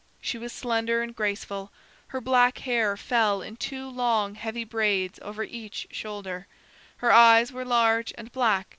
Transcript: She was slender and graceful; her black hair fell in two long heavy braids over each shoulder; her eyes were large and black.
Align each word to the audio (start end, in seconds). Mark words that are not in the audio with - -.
She 0.19 0.39
was 0.39 0.51
slender 0.51 1.03
and 1.03 1.15
graceful; 1.15 1.71
her 2.07 2.19
black 2.19 2.57
hair 2.57 2.97
fell 2.97 3.43
in 3.43 3.55
two 3.55 3.87
long 3.87 4.33
heavy 4.33 4.63
braids 4.63 5.19
over 5.21 5.43
each 5.43 5.85
shoulder; 5.91 6.47
her 6.97 7.11
eyes 7.11 7.51
were 7.51 7.63
large 7.65 8.11
and 8.17 8.31
black. 8.31 8.67